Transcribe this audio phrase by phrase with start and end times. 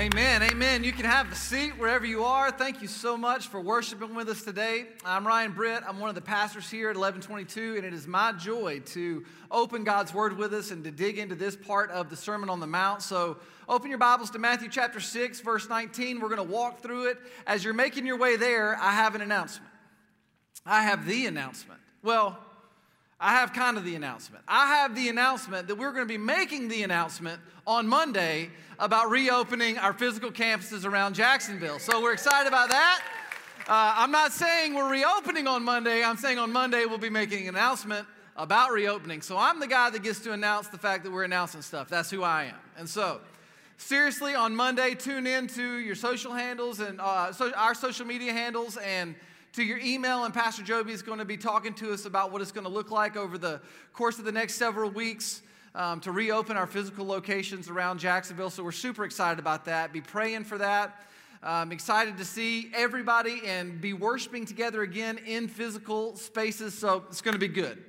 [0.00, 0.42] Amen.
[0.42, 0.82] Amen.
[0.82, 2.50] You can have a seat wherever you are.
[2.50, 4.86] Thank you so much for worshiping with us today.
[5.04, 5.82] I'm Ryan Britt.
[5.86, 9.84] I'm one of the pastors here at 1122, and it is my joy to open
[9.84, 12.66] God's Word with us and to dig into this part of the Sermon on the
[12.66, 13.02] Mount.
[13.02, 13.36] So
[13.68, 16.18] open your Bibles to Matthew chapter 6, verse 19.
[16.18, 17.18] We're going to walk through it.
[17.46, 19.70] As you're making your way there, I have an announcement.
[20.64, 21.80] I have the announcement.
[22.02, 22.38] Well,
[23.22, 24.42] I have kind of the announcement.
[24.48, 28.48] I have the announcement that we're going to be making the announcement on Monday
[28.78, 31.78] about reopening our physical campuses around Jacksonville.
[31.78, 33.02] So we're excited about that.
[33.68, 36.02] Uh, I'm not saying we're reopening on Monday.
[36.02, 38.06] I'm saying on Monday we'll be making an announcement
[38.36, 39.20] about reopening.
[39.20, 41.90] So I'm the guy that gets to announce the fact that we're announcing stuff.
[41.90, 42.54] That's who I am.
[42.78, 43.20] And so,
[43.76, 48.32] seriously, on Monday, tune in to your social handles and uh, so our social media
[48.32, 49.14] handles and
[49.54, 52.40] to your email, and Pastor Joby is going to be talking to us about what
[52.40, 53.60] it's going to look like over the
[53.92, 55.42] course of the next several weeks
[55.74, 58.50] um, to reopen our physical locations around Jacksonville.
[58.50, 59.92] So we're super excited about that.
[59.92, 61.02] Be praying for that.
[61.42, 66.74] I'm excited to see everybody and be worshiping together again in physical spaces.
[66.74, 67.82] So it's going to be good.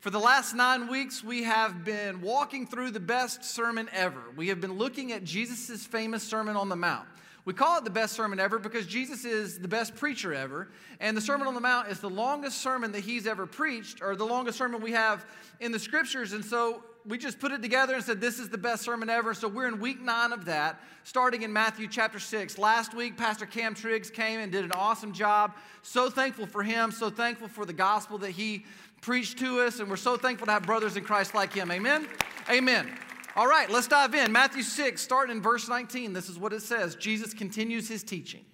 [0.00, 4.22] For the last nine weeks, we have been walking through the best sermon ever.
[4.36, 7.08] We have been looking at Jesus' famous Sermon on the Mount.
[7.48, 10.68] We call it the best sermon ever because Jesus is the best preacher ever.
[11.00, 14.14] And the Sermon on the Mount is the longest sermon that he's ever preached, or
[14.16, 15.24] the longest sermon we have
[15.58, 16.34] in the scriptures.
[16.34, 19.32] And so we just put it together and said, This is the best sermon ever.
[19.32, 22.58] So we're in week nine of that, starting in Matthew chapter six.
[22.58, 25.56] Last week, Pastor Cam Triggs came and did an awesome job.
[25.80, 28.66] So thankful for him, so thankful for the gospel that he
[29.00, 29.80] preached to us.
[29.80, 31.70] And we're so thankful to have brothers in Christ like him.
[31.70, 32.06] Amen?
[32.50, 32.90] Amen.
[33.36, 34.32] All right, let's dive in.
[34.32, 36.12] Matthew 6, starting in verse 19.
[36.12, 36.96] This is what it says.
[36.96, 38.44] Jesus continues his teaching.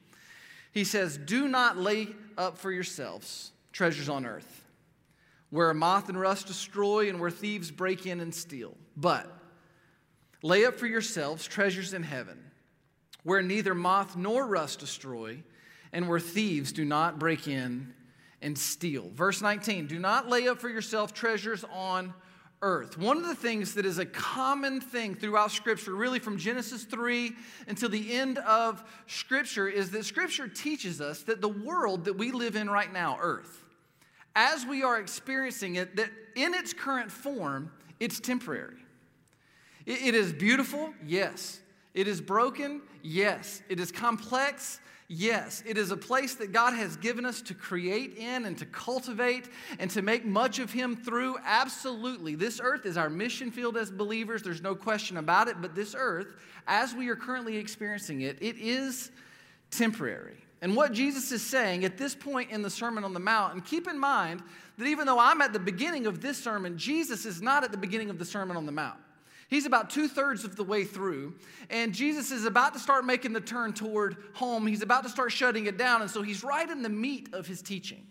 [0.73, 4.65] He says, Do not lay up for yourselves treasures on earth,
[5.51, 8.77] where moth and rust destroy and where thieves break in and steal.
[8.97, 9.31] But
[10.43, 12.39] lay up for yourselves treasures in heaven,
[13.23, 15.43] where neither moth nor rust destroy
[15.93, 17.95] and where thieves do not break in
[18.43, 19.11] and steal.
[19.15, 22.13] Verse 19 Do not lay up for yourself treasures on
[22.65, 22.97] earth.
[22.97, 27.33] One of the things that is a common thing throughout Scripture, really from Genesis 3
[27.69, 32.33] until the end of Scripture, is that Scripture teaches us that the world that we
[32.33, 33.63] live in right now, earth,
[34.35, 37.71] as we are experiencing it, that in its current form,
[38.01, 38.79] it's temporary.
[39.85, 41.61] it is beautiful, yes.
[41.93, 43.63] It is broken, yes.
[43.69, 48.17] It is complex, Yes, it is a place that God has given us to create
[48.17, 51.37] in and to cultivate and to make much of Him through.
[51.45, 52.35] Absolutely.
[52.35, 54.43] This earth is our mission field as believers.
[54.43, 55.61] There's no question about it.
[55.61, 56.29] But this earth,
[56.67, 59.11] as we are currently experiencing it, it is
[59.71, 60.39] temporary.
[60.63, 63.63] And what Jesus is saying at this point in the Sermon on the Mount, and
[63.63, 64.43] keep in mind
[64.79, 67.77] that even though I'm at the beginning of this sermon, Jesus is not at the
[67.77, 68.99] beginning of the Sermon on the Mount.
[69.49, 71.35] He's about two thirds of the way through,
[71.71, 74.67] and Jesus is about to start making the turn toward home.
[74.67, 77.47] He's about to start shutting it down, and so he's right in the meat of
[77.47, 78.07] his teaching.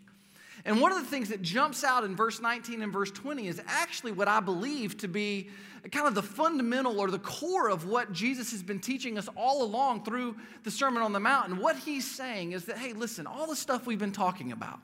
[0.65, 3.61] And one of the things that jumps out in verse 19 and verse 20 is
[3.67, 5.49] actually what I believe to be
[5.91, 9.63] kind of the fundamental or the core of what Jesus has been teaching us all
[9.63, 11.49] along through the Sermon on the Mount.
[11.49, 14.79] And what he's saying is that, hey, listen, all the stuff we've been talking about,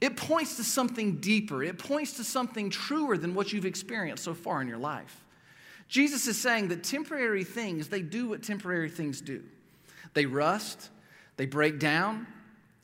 [0.00, 4.34] it points to something deeper, it points to something truer than what you've experienced so
[4.34, 5.22] far in your life.
[5.90, 9.42] Jesus is saying that temporary things, they do what temporary things do.
[10.14, 10.88] They rust,
[11.36, 12.28] they break down,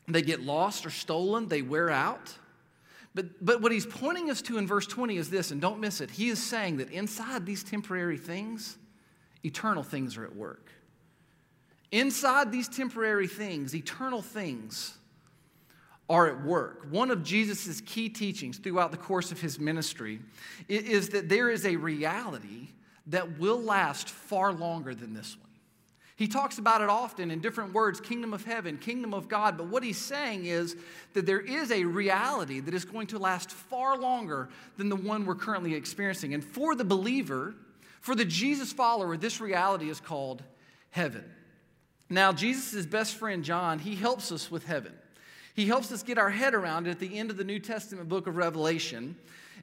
[0.09, 2.35] they get lost or stolen, they wear out.
[3.15, 6.01] But, but what he's pointing us to in verse 20 is this, and don't miss
[6.01, 6.11] it.
[6.11, 8.77] He is saying that inside these temporary things,
[9.45, 10.73] eternal things are at work.
[11.93, 14.99] Inside these temporary things, eternal things
[16.11, 16.89] are at work.
[16.91, 20.19] One of Jesus' key teachings throughout the course of his ministry
[20.69, 22.69] is that there is a reality
[23.09, 25.47] that will last far longer than this one.
[26.17, 29.59] He talks about it often in different words kingdom of heaven, kingdom of God.
[29.59, 30.75] But what he's saying is
[31.13, 35.27] that there is a reality that is going to last far longer than the one
[35.27, 36.33] we're currently experiencing.
[36.33, 37.55] And for the believer,
[38.01, 40.43] for the Jesus follower, this reality is called
[40.89, 41.25] heaven.
[42.09, 44.95] Now, Jesus' best friend, John, he helps us with heaven.
[45.55, 48.09] He helps us get our head around it at the end of the New Testament
[48.09, 49.17] book of Revelation.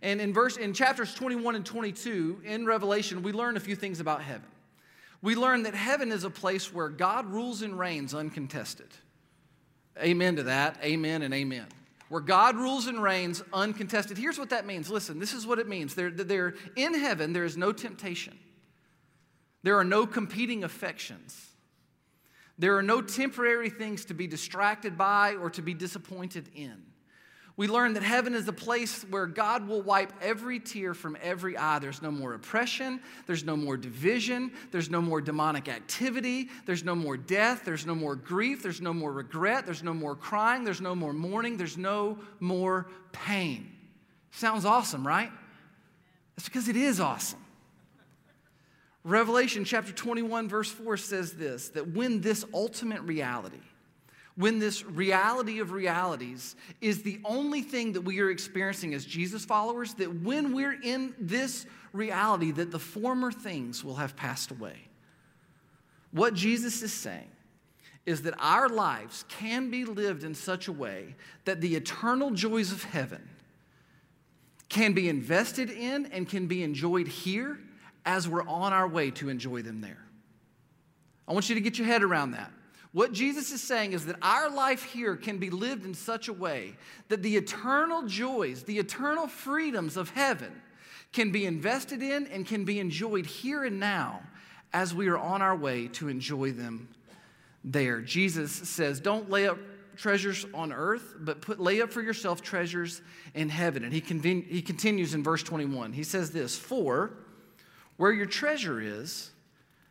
[0.03, 4.01] And in verse in chapters 21 and 22 in Revelation, we learn a few things
[4.01, 4.47] about heaven.
[5.21, 8.89] We learn that heaven is a place where God rules and reigns uncontested.
[9.97, 10.77] Amen to that.
[10.83, 11.67] Amen and amen.
[12.09, 14.17] Where God rules and reigns uncontested.
[14.17, 14.89] Here's what that means.
[14.89, 15.95] Listen, this is what it means.
[15.95, 18.37] There, there, in heaven, there is no temptation.
[19.63, 21.47] There are no competing affections.
[22.57, 26.92] There are no temporary things to be distracted by or to be disappointed in.
[27.55, 31.55] We learn that heaven is a place where God will wipe every tear from every
[31.55, 31.77] eye.
[31.77, 36.95] There's no more oppression, there's no more division, there's no more demonic activity, there's no
[36.95, 40.81] more death, there's no more grief, there's no more regret, there's no more crying, there's
[40.81, 43.71] no more mourning, there's no more pain.
[44.31, 45.31] Sounds awesome, right?
[46.35, 47.39] That's because it is awesome.
[49.03, 53.59] Revelation chapter 21, verse 4 says this that when this ultimate reality,
[54.35, 59.45] when this reality of realities is the only thing that we are experiencing as Jesus
[59.45, 64.87] followers, that when we're in this reality, that the former things will have passed away.
[66.11, 67.29] What Jesus is saying
[68.05, 71.15] is that our lives can be lived in such a way
[71.45, 73.29] that the eternal joys of heaven
[74.67, 77.59] can be invested in and can be enjoyed here
[78.05, 80.03] as we're on our way to enjoy them there.
[81.27, 82.51] I want you to get your head around that.
[82.93, 86.33] What Jesus is saying is that our life here can be lived in such a
[86.33, 86.75] way
[87.09, 90.61] that the eternal joys, the eternal freedoms of heaven
[91.11, 94.21] can be invested in and can be enjoyed here and now
[94.73, 96.87] as we are on our way to enjoy them
[97.63, 97.99] there.
[97.99, 99.57] Jesus says, Don't lay up
[99.95, 103.01] treasures on earth, but put, lay up for yourself treasures
[103.33, 103.83] in heaven.
[103.83, 105.93] And he, conven- he continues in verse 21.
[105.93, 107.11] He says this For
[107.97, 109.31] where your treasure is,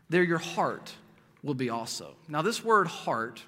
[0.08, 0.94] there your heart
[1.42, 2.14] will be also.
[2.28, 3.42] Now, this word heart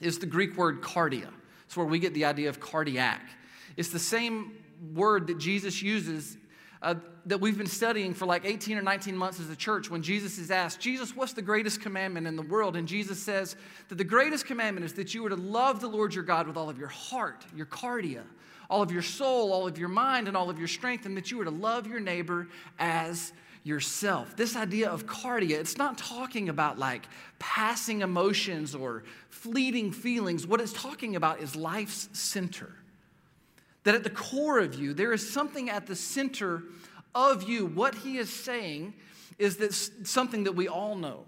[0.00, 1.28] is the Greek word cardia.
[1.66, 3.28] It's where we get the idea of cardiac.
[3.76, 4.52] It's the same
[4.94, 6.36] word that Jesus uses
[6.80, 6.94] uh,
[7.26, 10.38] that we've been studying for like 18 or 19 months as a church when Jesus
[10.38, 12.76] is asked, Jesus, what's the greatest commandment in the world?
[12.76, 13.56] And Jesus says
[13.88, 16.56] that the greatest commandment is that you are to love the Lord your God with
[16.56, 18.22] all of your heart, your cardia,
[18.70, 21.30] all of your soul, all of your mind, and all of your strength, and that
[21.30, 22.48] you are to love your neighbor
[22.78, 23.32] as
[23.64, 24.36] yourself.
[24.36, 27.06] This idea of cardia, it's not talking about like
[27.38, 30.46] passing emotions or fleeting feelings.
[30.46, 32.72] What it's talking about is life's center.
[33.84, 36.62] That at the core of you, there is something at the center
[37.14, 37.66] of you.
[37.66, 38.94] What he is saying
[39.38, 41.24] is that something that we all know.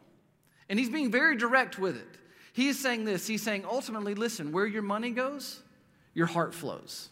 [0.69, 2.09] And he's being very direct with it.
[2.53, 5.61] He is saying this He's saying, ultimately, listen, where your money goes,
[6.15, 7.09] your heart flows.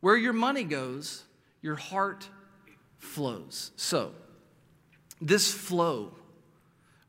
[0.00, 1.24] Where your money goes,
[1.62, 2.28] your heart
[3.04, 3.70] flows.
[3.76, 4.12] So,
[5.20, 6.12] this flow,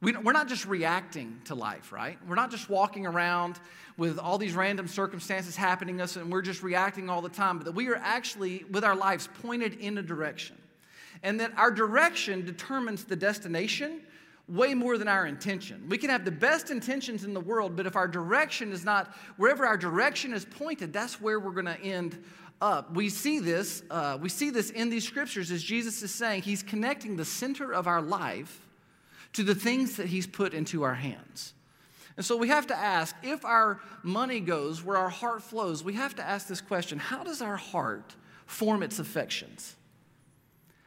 [0.01, 2.17] we, are not just reacting to life, right?
[2.27, 3.59] We're not just walking around
[3.97, 7.57] with all these random circumstances happening to us and we're just reacting all the time,
[7.57, 10.57] but that we are actually, with our lives, pointed in a direction.
[11.23, 14.01] And that our direction determines the destination
[14.47, 15.87] way more than our intention.
[15.89, 19.15] We can have the best intentions in the world, but if our direction is not,
[19.37, 22.23] wherever our direction is pointed, that's where we're going to end
[22.61, 22.93] up.
[22.93, 26.63] We see this, uh, we see this in these scriptures as Jesus is saying he's
[26.63, 28.65] connecting the center of our life
[29.33, 31.53] to the things that he's put into our hands.
[32.17, 35.93] And so we have to ask if our money goes where our heart flows, we
[35.93, 38.15] have to ask this question how does our heart
[38.45, 39.75] form its affections?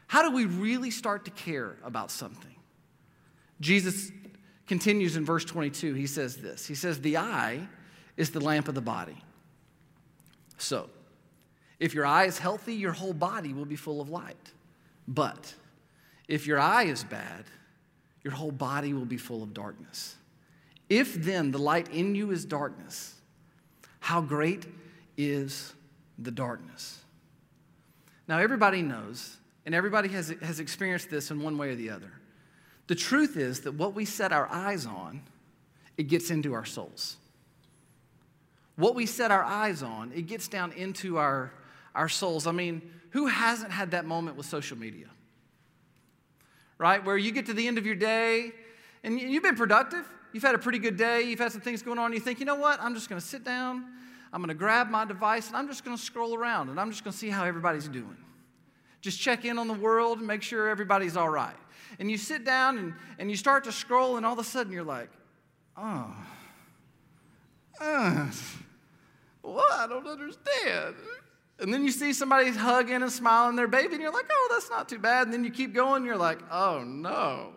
[0.07, 2.55] How do we really start to care about something?
[3.61, 4.11] Jesus
[4.67, 5.95] continues in verse 22.
[5.95, 7.69] He says this He says, The eye
[8.17, 9.23] is the lamp of the body.
[10.57, 10.89] So,
[11.81, 14.53] if your eye is healthy, your whole body will be full of light.
[15.07, 15.55] But
[16.27, 17.45] if your eye is bad,
[18.23, 20.17] your whole body will be full of darkness.
[20.89, 23.15] If then the light in you is darkness,
[24.01, 24.67] how great
[25.17, 25.75] is
[26.19, 26.99] the darkness?
[28.27, 32.13] Now, everybody knows, and everybody has, has experienced this in one way or the other.
[32.89, 35.23] The truth is that what we set our eyes on,
[35.97, 37.17] it gets into our souls.
[38.77, 41.53] What we set our eyes on, it gets down into our
[41.99, 42.47] our souls.
[42.47, 45.07] I mean, who hasn't had that moment with social media?
[46.79, 47.05] Right?
[47.05, 48.53] Where you get to the end of your day
[49.03, 50.09] and you've been productive.
[50.33, 51.23] You've had a pretty good day.
[51.23, 52.13] You've had some things going on.
[52.13, 52.81] You think, you know what?
[52.81, 53.85] I'm just going to sit down.
[54.33, 56.91] I'm going to grab my device and I'm just going to scroll around and I'm
[56.91, 58.17] just going to see how everybody's doing.
[59.01, 61.57] Just check in on the world and make sure everybody's all right.
[61.99, 64.73] And you sit down and, and you start to scroll, and all of a sudden
[64.73, 65.09] you're like,
[65.77, 66.15] oh,
[67.81, 68.31] uh,
[69.43, 69.73] what?
[69.73, 70.95] I don't understand.
[71.61, 74.71] And then you see somebody hugging and smiling their baby, and you're like, oh, that's
[74.71, 75.27] not too bad.
[75.27, 77.55] And then you keep going, you're like, oh no.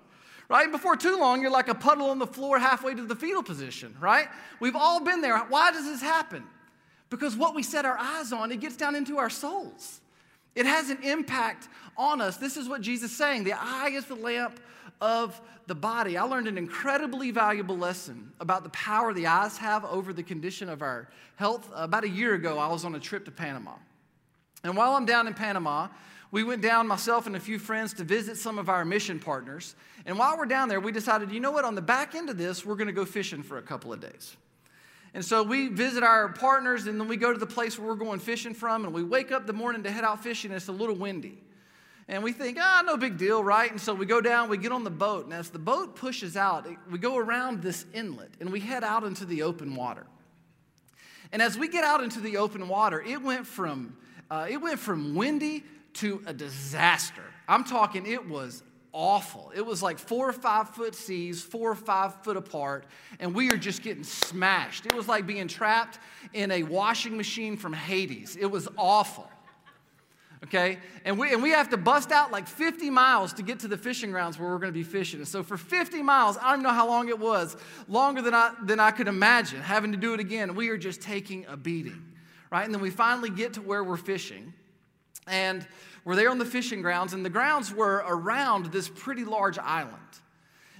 [0.50, 0.64] Right?
[0.64, 3.44] And before too long, you're like a puddle on the floor halfway to the fetal
[3.44, 4.28] position, right?
[4.60, 5.38] We've all been there.
[5.38, 6.44] Why does this happen?
[7.10, 10.02] Because what we set our eyes on, it gets down into our souls.
[10.56, 12.38] It has an impact on us.
[12.38, 13.46] This is what Jesus is saying.
[13.46, 14.60] The eye is the lamp
[15.00, 16.18] of the body.
[16.18, 20.68] I learned an incredibly valuable lesson about the power the eyes have over the condition
[20.68, 21.70] of our health.
[21.74, 23.76] About a year ago, I was on a trip to Panama.
[24.64, 25.88] And while I'm down in Panama,
[26.32, 29.76] we went down, myself and a few friends, to visit some of our mission partners.
[30.06, 32.38] And while we're down there, we decided, you know what, on the back end of
[32.38, 34.38] this, we're going to go fishing for a couple of days.
[35.14, 37.96] And so we visit our partners, and then we go to the place where we're
[37.96, 40.70] going fishing from, and we wake up the morning to head out fishing, and it's
[40.70, 41.38] a little windy.
[42.08, 43.70] And we think, ah, no big deal, right?
[43.70, 46.38] And so we go down, we get on the boat, and as the boat pushes
[46.38, 50.06] out, we go around this inlet, and we head out into the open water.
[51.34, 53.98] And as we get out into the open water, it went from,
[54.32, 57.24] uh, it went from windy to a disaster.
[57.50, 59.52] I'm talking, it was awful.
[59.54, 62.86] It was like four or five foot seas, four or five foot apart,
[63.20, 64.86] and we are just getting smashed.
[64.86, 66.00] It was like being trapped
[66.34, 68.38] in a washing machine from Hades.
[68.38, 69.30] It was awful.
[70.46, 70.80] Okay?
[71.06, 73.78] And we, and we have to bust out like 50 miles to get to the
[73.78, 75.20] fishing grounds where we're going to be fishing.
[75.20, 77.56] And so for 50 miles, I don't know how long it was,
[77.88, 80.56] longer than I, than I could imagine, having to do it again.
[80.56, 82.04] We are just taking a beating,
[82.52, 82.66] right?
[82.66, 84.54] And then we finally get to where we're fishing.
[85.28, 85.66] And
[86.04, 89.98] we're there on the fishing grounds, and the grounds were around this pretty large island.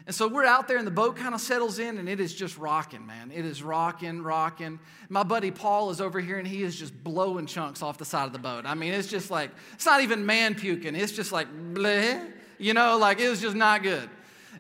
[0.08, 2.34] And so we're out there, and the boat kind of settles in, and it is
[2.34, 3.32] just rocking, man.
[3.32, 4.80] It is rocking, rocking.
[5.10, 8.26] My buddy Paul is over here, and he is just blowing chunks off the side
[8.26, 8.66] of the boat.
[8.66, 10.96] I mean, it's just like, it's not even man puking.
[10.96, 14.10] It's just like, bleh, you know, like it was just not good.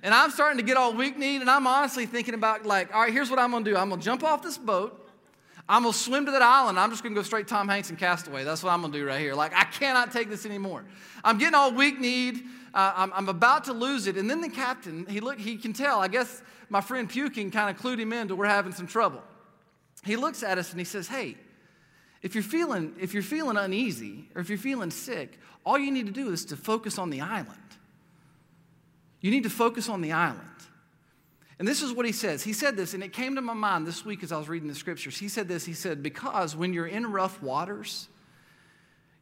[0.04, 3.02] And I'm starting to get all weak kneed, and I'm honestly thinking about, like, all
[3.02, 5.01] right, here's what I'm gonna do I'm gonna jump off this boat.
[5.68, 6.80] I'm gonna swim to that island.
[6.80, 8.44] I'm just gonna go straight Tom Hanks and Castaway.
[8.44, 9.34] That's what I'm gonna do right here.
[9.34, 10.84] Like, I cannot take this anymore.
[11.24, 12.44] I'm getting all weak kneed.
[12.74, 14.18] Uh, I'm, I'm, about to lose it.
[14.18, 16.00] And then the captain, he look, he can tell.
[16.00, 19.22] I guess my friend puking kind of clued him in to we're having some trouble.
[20.04, 21.36] He looks at us and he says, Hey,
[22.22, 26.06] if you're feeling, if you're feeling uneasy or if you're feeling sick, all you need
[26.06, 27.58] to do is to focus on the island.
[29.20, 30.48] You need to focus on the island.
[31.62, 32.42] And this is what he says.
[32.42, 34.68] He said this, and it came to my mind this week as I was reading
[34.68, 35.20] the scriptures.
[35.20, 38.08] He said this He said, Because when you're in rough waters,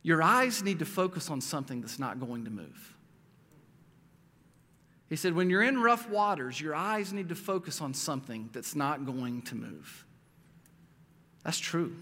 [0.03, 2.95] your eyes need to focus on something that's not going to move.
[5.09, 8.73] He said, When you're in rough waters, your eyes need to focus on something that's
[8.73, 10.05] not going to move.
[11.43, 11.93] That's true.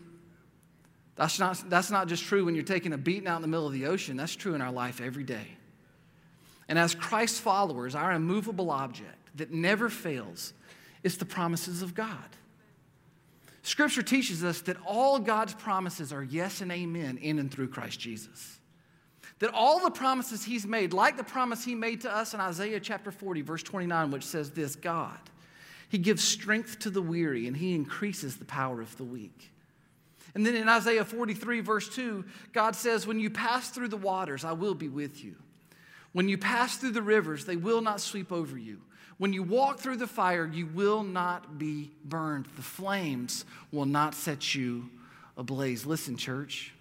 [1.15, 3.65] That's not, that's not just true when you're taking a beating out in the middle
[3.65, 5.47] of the ocean, that's true in our life every day.
[6.69, 10.53] And as Christ followers, our immovable object that never fails
[11.03, 12.29] is the promises of God.
[13.63, 17.99] Scripture teaches us that all God's promises are yes and amen in and through Christ
[17.99, 18.59] Jesus.
[19.39, 22.79] That all the promises He's made, like the promise He made to us in Isaiah
[22.79, 25.19] chapter 40, verse 29, which says this God,
[25.89, 29.51] He gives strength to the weary and He increases the power of the weak.
[30.33, 34.45] And then in Isaiah 43, verse 2, God says, When you pass through the waters,
[34.45, 35.35] I will be with you.
[36.13, 38.81] When you pass through the rivers, they will not sweep over you.
[39.17, 42.45] When you walk through the fire, you will not be burned.
[42.55, 44.89] The flames will not set you
[45.35, 45.85] ablaze.
[45.85, 46.73] Listen, church,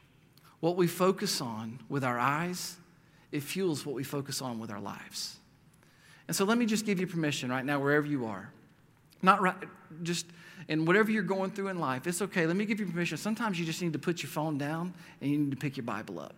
[0.60, 2.76] what we focus on with our eyes,
[3.32, 5.36] it fuels what we focus on with our lives.
[6.28, 8.50] And so let me just give you permission right now, wherever you are.
[9.22, 9.56] Not right,
[10.02, 10.26] just
[10.68, 12.46] in whatever you're going through in life, it's okay.
[12.46, 13.16] Let me give you permission.
[13.16, 15.84] Sometimes you just need to put your phone down and you need to pick your
[15.84, 16.34] Bible up.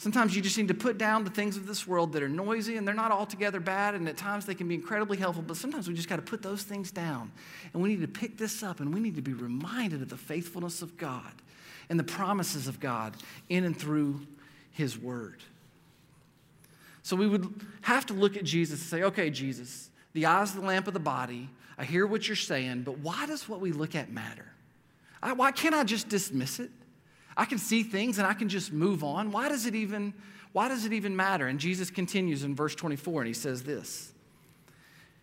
[0.00, 2.78] Sometimes you just need to put down the things of this world that are noisy
[2.78, 5.86] and they're not altogether bad, and at times they can be incredibly helpful, but sometimes
[5.86, 7.30] we just got to put those things down.
[7.74, 10.16] And we need to pick this up and we need to be reminded of the
[10.16, 11.30] faithfulness of God
[11.90, 13.14] and the promises of God
[13.50, 14.26] in and through
[14.72, 15.42] His Word.
[17.02, 20.62] So we would have to look at Jesus and say, okay, Jesus, the eyes of
[20.62, 23.72] the lamp of the body, I hear what you're saying, but why does what we
[23.72, 24.46] look at matter?
[25.22, 26.70] I, why can't I just dismiss it?
[27.40, 29.32] I can see things and I can just move on.
[29.32, 30.12] Why does it even
[30.52, 31.46] why does it even matter?
[31.46, 34.12] And Jesus continues in verse 24 and he says this.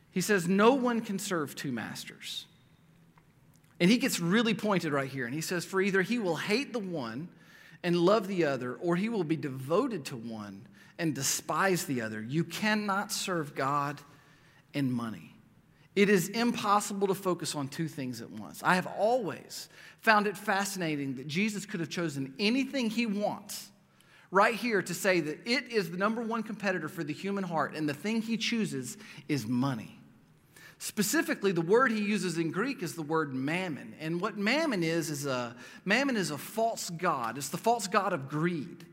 [0.09, 2.47] He says no one can serve two masters.
[3.79, 6.73] And he gets really pointed right here and he says for either he will hate
[6.73, 7.27] the one
[7.83, 10.65] and love the other or he will be devoted to one
[10.97, 12.19] and despise the other.
[12.19, 14.01] You cannot serve God
[14.73, 15.36] and money.
[15.97, 18.61] It is impossible to focus on two things at once.
[18.63, 19.67] I have always
[19.99, 23.71] found it fascinating that Jesus could have chosen anything he wants
[24.29, 27.73] right here to say that it is the number one competitor for the human heart,
[27.73, 28.95] and the thing he chooses
[29.27, 29.99] is money.
[30.77, 33.95] Specifically, the word he uses in Greek is the word mammon.
[33.99, 37.39] And what mammon is, is a mammon is a false god.
[37.39, 38.85] It's the false god of greed.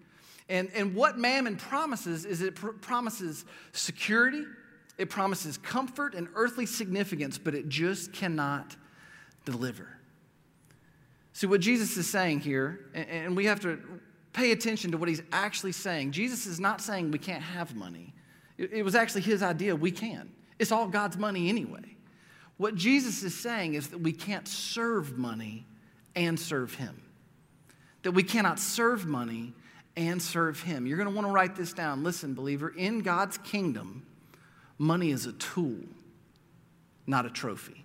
[0.49, 4.44] And, and what mammon promises is it pr- promises security,
[4.98, 8.76] it promises comfort and earthly significance, but it just cannot
[9.44, 9.88] deliver.
[11.32, 13.80] See, what Jesus is saying here, and we have to
[14.32, 16.12] pay attention to what he's actually saying.
[16.12, 18.14] Jesus is not saying we can't have money,
[18.56, 20.30] it was actually his idea we can.
[20.60, 21.96] It's all God's money anyway.
[22.56, 25.66] What Jesus is saying is that we can't serve money
[26.14, 27.02] and serve him,
[28.02, 29.54] that we cannot serve money
[29.96, 30.86] and serve him.
[30.86, 32.04] You're going to want to write this down.
[32.04, 34.06] Listen, believer, in God's kingdom,
[34.78, 35.78] Money is a tool,
[37.06, 37.84] not a trophy.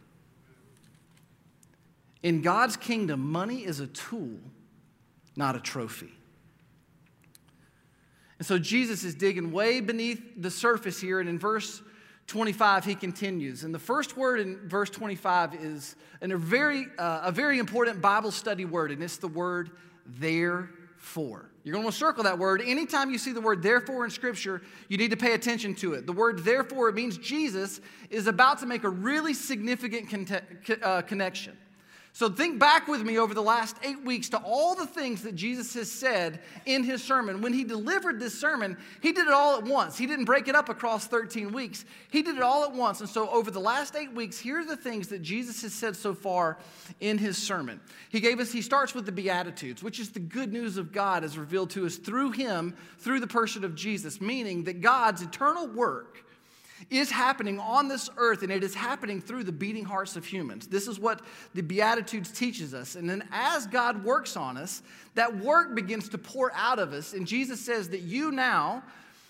[2.23, 4.39] In God's kingdom, money is a tool,
[5.35, 6.11] not a trophy.
[8.39, 11.81] And so Jesus is digging way beneath the surface here, and in verse
[12.27, 13.63] 25, he continues.
[13.63, 18.31] And the first word in verse 25 is a very, uh, a very important Bible
[18.31, 19.71] study word, and it's the word
[20.05, 21.48] therefore.
[21.63, 22.61] You're going to circle that word.
[22.61, 26.05] Anytime you see the word therefore in Scripture, you need to pay attention to it.
[26.05, 31.57] The word therefore, means Jesus is about to make a really significant con- uh, connection.
[32.19, 35.35] So think back with me over the last eight weeks to all the things that
[35.35, 37.39] Jesus has said in his sermon.
[37.39, 39.97] When he delivered this sermon, he did it all at once.
[39.97, 42.99] He didn't break it up across 13 weeks, he did it all at once.
[42.99, 45.95] And so over the last eight weeks, here are the things that Jesus has said
[45.95, 46.57] so far
[46.99, 47.79] in his sermon.
[48.09, 51.23] He gave us, he starts with the Beatitudes, which is the good news of God
[51.23, 55.69] as revealed to us through him, through the person of Jesus, meaning that God's eternal
[55.69, 56.25] work
[56.89, 60.67] is happening on this earth and it is happening through the beating hearts of humans.
[60.67, 61.21] This is what
[61.53, 62.95] the Beatitudes teaches us.
[62.95, 64.81] And then as God works on us,
[65.15, 67.13] that work begins to pour out of us.
[67.13, 68.83] And Jesus says that you now,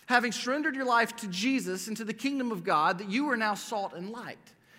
[0.05, 3.37] having surrendered your life to Jesus and to the kingdom of God, that you are
[3.37, 4.37] now salt and light.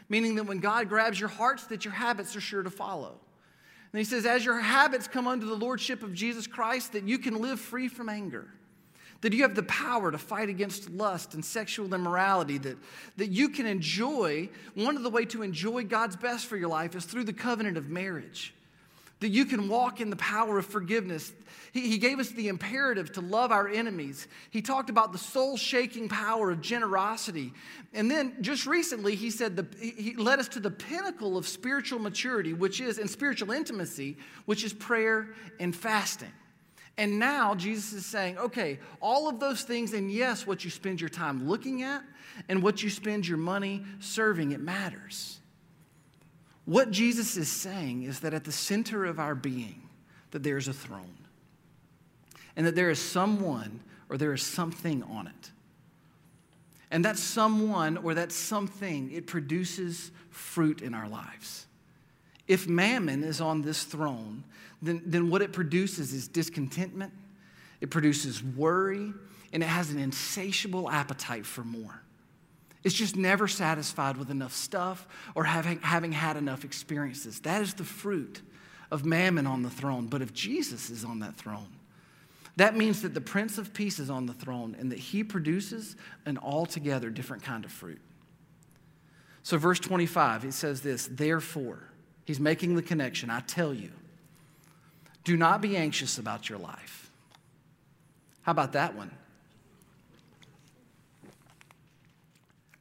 [0.08, 3.20] Meaning that when God grabs your hearts, that your habits are sure to follow.
[3.92, 7.18] And he says, as your habits come under the lordship of Jesus Christ, that you
[7.18, 8.48] can live free from anger
[9.20, 12.78] that you have the power to fight against lust and sexual immorality, that,
[13.18, 16.94] that you can enjoy, one of the way to enjoy God's best for your life
[16.94, 18.54] is through the covenant of marriage.
[19.20, 21.30] That you can walk in the power of forgiveness.
[21.72, 24.26] He, he gave us the imperative to love our enemies.
[24.48, 27.52] He talked about the soul shaking power of generosity.
[27.92, 31.98] And then just recently, he said the, he led us to the pinnacle of spiritual
[31.98, 36.32] maturity, which is, and spiritual intimacy, which is prayer and fasting.
[37.00, 41.00] And now Jesus is saying, okay, all of those things, and yes, what you spend
[41.00, 42.02] your time looking at
[42.46, 45.40] and what you spend your money serving, it matters.
[46.66, 49.88] What Jesus is saying is that at the center of our being,
[50.32, 51.16] that there is a throne.
[52.54, 53.80] And that there is someone
[54.10, 55.50] or there is something on it.
[56.90, 61.64] And that someone or that something, it produces fruit in our lives.
[62.50, 64.42] If mammon is on this throne,
[64.82, 67.12] then, then what it produces is discontentment,
[67.80, 69.14] it produces worry,
[69.52, 72.02] and it has an insatiable appetite for more.
[72.82, 77.38] It's just never satisfied with enough stuff or having, having had enough experiences.
[77.38, 78.42] That is the fruit
[78.90, 80.08] of mammon on the throne.
[80.08, 81.68] But if Jesus is on that throne,
[82.56, 85.94] that means that the Prince of Peace is on the throne and that he produces
[86.26, 88.00] an altogether different kind of fruit.
[89.44, 91.89] So, verse 25, he says this Therefore,
[92.30, 93.28] he's making the connection.
[93.28, 93.90] I tell you,
[95.24, 97.10] do not be anxious about your life.
[98.42, 99.10] How about that one?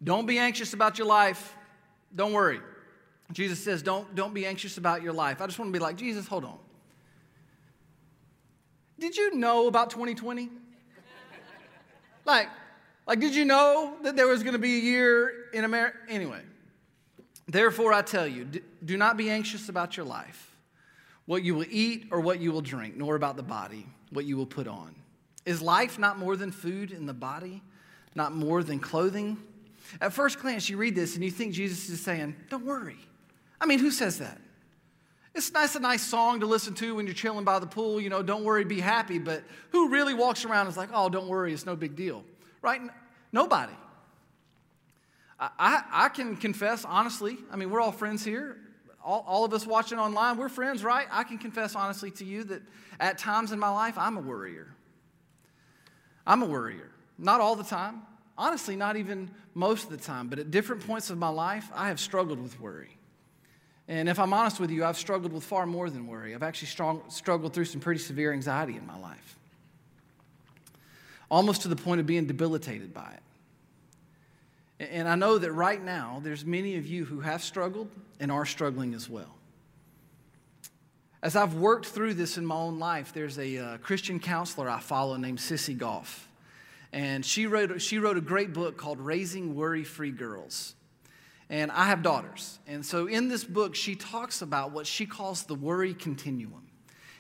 [0.04, 1.56] Don't be anxious about your life.
[2.16, 2.60] Don't worry.
[3.32, 5.42] Jesus says, don't, don't be anxious about your life.
[5.42, 6.60] I just want to be like, Jesus, hold on.
[9.00, 10.48] Did you know about 2020?
[12.24, 12.50] like,
[13.08, 15.98] like, did you know that there was going to be a year in America?
[16.08, 16.42] Anyway,
[17.50, 18.48] therefore I tell you,
[18.84, 20.46] do not be anxious about your life
[21.30, 24.36] what you will eat or what you will drink, nor about the body, what you
[24.36, 24.96] will put on.
[25.46, 27.62] Is life not more than food in the body,
[28.16, 29.38] not more than clothing?
[30.02, 32.98] At first glance, you read this and you think Jesus is saying, Don't worry.
[33.62, 34.42] I mean, who says that?
[35.36, 38.10] It's nice, a nice song to listen to when you're chilling by the pool, you
[38.10, 39.20] know, don't worry, be happy.
[39.20, 42.24] But who really walks around and is like, oh, don't worry, it's no big deal,
[42.64, 42.82] right?
[43.32, 43.74] Nobody.
[45.40, 48.58] I, I, can confess honestly, I mean, we're all friends here
[49.04, 51.08] all, all of us watching online, we're friends, right?
[51.12, 52.62] I can confess honestly to you that
[53.00, 54.68] at times in my life, I'm a worrier.
[56.28, 56.92] I'm a worrier.
[57.18, 58.04] Not all the time.
[58.38, 61.88] Honestly, not even most of the time, but at different points of my life, I
[61.88, 62.98] have struggled with worry.
[63.88, 66.36] And if I'm honest with you, I've struggled with far more than worry.
[66.36, 69.38] I've actually strong, struggled through some pretty severe anxiety in my life,
[71.32, 73.24] almost to the point of being debilitated by it.
[74.80, 77.90] And I know that right now, there's many of you who have struggled
[78.20, 79.36] and are struggling as well.
[81.22, 84.80] As I've worked through this in my own life, there's a uh, Christian counselor I
[84.80, 86.30] follow named Sissy Goff.
[86.94, 90.76] And she wrote, she wrote a great book called Raising Worry Free Girls.
[91.50, 92.60] And I have daughters.
[92.66, 96.68] And so in this book, she talks about what she calls the worry continuum.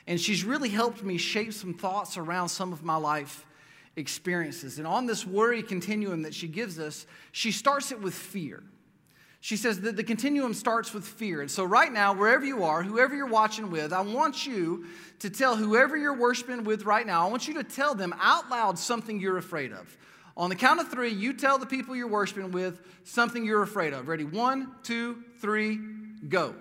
[0.08, 3.46] And she's really helped me shape some thoughts around some of my life
[3.96, 4.78] experiences.
[4.78, 8.64] And on this worry continuum that she gives us, she starts it with fear.
[9.42, 11.40] She says that the continuum starts with fear.
[11.42, 14.86] And so, right now, wherever you are, whoever you're watching with, I want you
[15.20, 18.50] to tell whoever you're worshiping with right now, I want you to tell them out
[18.50, 19.98] loud something you're afraid of.
[20.36, 23.94] On the count of three, you tell the people you're worshiping with something you're afraid
[23.94, 24.08] of.
[24.08, 24.26] Ready?
[24.26, 25.80] One, two, three,
[26.28, 26.54] go.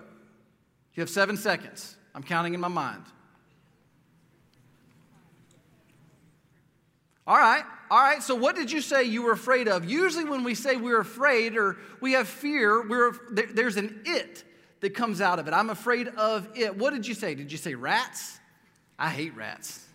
[0.93, 1.97] You have seven seconds.
[2.15, 3.03] I'm counting in my mind.
[7.29, 8.23] All right, all right.
[8.23, 9.85] So, what did you say you were afraid of?
[9.85, 13.13] Usually, when we say we're afraid or we have fear, we're,
[13.53, 14.43] there's an it
[14.79, 15.53] that comes out of it.
[15.53, 16.75] I'm afraid of it.
[16.75, 17.35] What did you say?
[17.35, 18.39] Did you say rats?
[18.97, 19.85] I hate rats.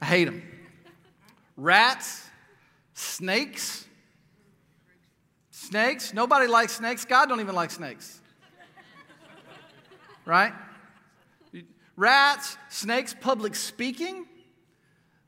[0.00, 0.44] I hate them.
[1.56, 2.24] Rats,
[2.94, 3.84] snakes,
[5.50, 6.14] snakes.
[6.14, 7.04] Nobody likes snakes.
[7.04, 8.20] God don't even like snakes.
[10.24, 10.52] Right?
[11.96, 14.26] Rats, snakes, public speaking.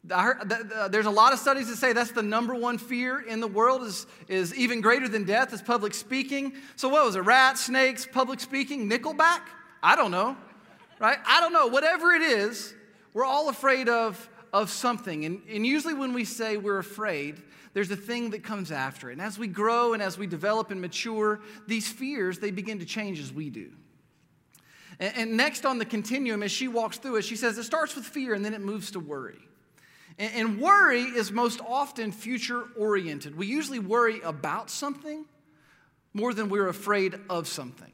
[0.04, 3.82] There's a lot of studies that say that's the number one fear in the world
[3.82, 6.54] is, is even greater than death is public speaking.
[6.76, 7.20] So what was it?
[7.20, 9.40] Rats, snakes, public speaking, Nickelback?
[9.82, 10.36] I don't know,
[10.98, 11.18] right?
[11.26, 11.66] I don't know.
[11.66, 12.74] Whatever it is,
[13.12, 15.24] we're all afraid of, of something.
[15.24, 17.42] And, and usually when we say we're afraid,
[17.74, 19.14] there's a thing that comes after it.
[19.14, 22.84] And as we grow and as we develop and mature, these fears, they begin to
[22.84, 23.70] change as we do.
[25.00, 27.94] And, and next on the continuum, as she walks through it, she says it starts
[27.94, 29.38] with fear and then it moves to worry.
[30.18, 33.36] And worry is most often future oriented.
[33.36, 35.24] We usually worry about something
[36.12, 37.92] more than we're afraid of something.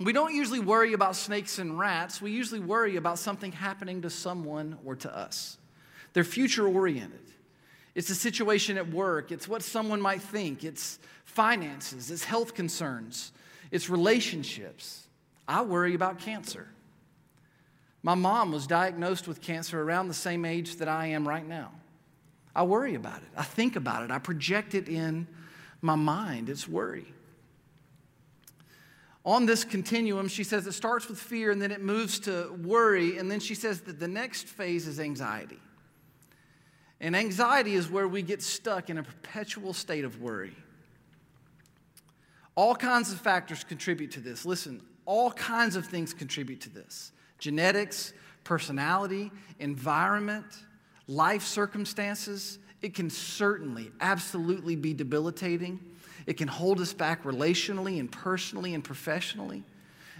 [0.00, 2.22] We don't usually worry about snakes and rats.
[2.22, 5.58] We usually worry about something happening to someone or to us.
[6.14, 7.20] They're future oriented.
[7.94, 13.32] It's a situation at work, it's what someone might think, it's finances, it's health concerns,
[13.70, 15.06] it's relationships.
[15.46, 16.68] I worry about cancer.
[18.02, 21.70] My mom was diagnosed with cancer around the same age that I am right now.
[22.54, 23.28] I worry about it.
[23.36, 24.10] I think about it.
[24.10, 25.26] I project it in
[25.80, 26.48] my mind.
[26.48, 27.06] It's worry.
[29.24, 33.18] On this continuum, she says it starts with fear and then it moves to worry,
[33.18, 35.60] and then she says that the next phase is anxiety.
[37.00, 40.56] And anxiety is where we get stuck in a perpetual state of worry.
[42.56, 44.44] All kinds of factors contribute to this.
[44.44, 47.11] Listen, all kinds of things contribute to this
[47.42, 48.12] genetics,
[48.44, 50.46] personality, environment,
[51.08, 52.60] life circumstances.
[52.82, 55.80] It can certainly, absolutely be debilitating.
[56.26, 59.64] It can hold us back relationally and personally and professionally.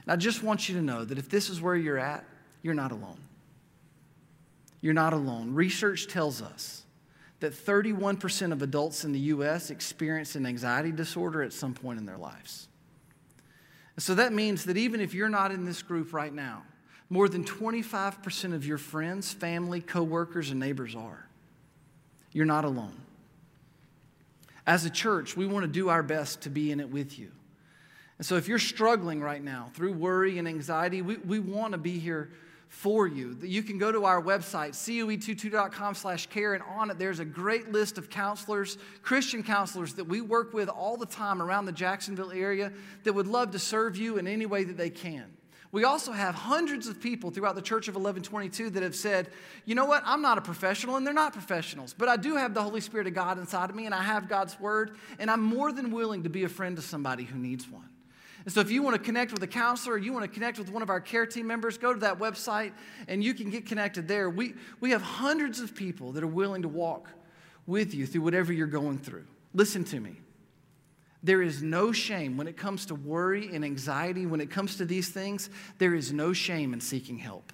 [0.03, 2.25] And I just want you to know that if this is where you're at,
[2.61, 3.21] you're not alone.
[4.81, 5.55] You're not alone.
[5.55, 6.83] Research tells us
[7.39, 9.71] that 31% of adults in the U.S.
[9.71, 12.67] experience an anxiety disorder at some point in their lives.
[13.99, 16.65] So that means that even if you're not in this group right now,
[17.13, 21.29] more than 25% of your friends, family, coworkers, and neighbors are.
[22.33, 22.99] You're not alone.
[24.67, 27.31] As a church, we want to do our best to be in it with you.
[28.17, 31.79] And so if you're struggling right now through worry and anxiety, we, we want to
[31.79, 32.31] be here
[32.69, 33.37] for you.
[33.43, 37.71] You can go to our website, coe22.com slash care, and on it there's a great
[37.71, 42.33] list of counselors, Christian counselors that we work with all the time around the Jacksonville
[42.33, 42.73] area
[43.05, 45.27] that would love to serve you in any way that they can.
[45.73, 49.31] We also have hundreds of people throughout the Church of 1122 that have said,
[49.65, 52.53] you know what, I'm not a professional, and they're not professionals, but I do have
[52.53, 55.41] the Holy Spirit of God inside of me, and I have God's Word, and I'm
[55.41, 57.89] more than willing to be a friend to somebody who needs one.
[58.45, 60.59] And so, if you want to connect with a counselor, or you want to connect
[60.59, 62.73] with one of our care team members, go to that website
[63.07, 64.29] and you can get connected there.
[64.29, 67.09] We, we have hundreds of people that are willing to walk
[67.67, 69.27] with you through whatever you're going through.
[69.55, 70.17] Listen to me.
[71.23, 74.85] There is no shame when it comes to worry and anxiety, when it comes to
[74.85, 77.53] these things, there is no shame in seeking help.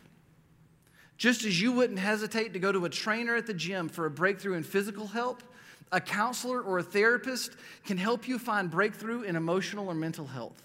[1.18, 4.10] Just as you wouldn't hesitate to go to a trainer at the gym for a
[4.10, 5.42] breakthrough in physical help,
[5.90, 7.52] a counselor or a therapist
[7.84, 10.62] can help you find breakthrough in emotional or mental health.